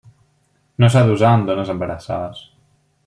No 0.83 0.89
s'ha 0.95 1.03
d'usar 1.09 1.33
en 1.41 1.45
dones 1.51 1.71
embarassades. 1.75 2.41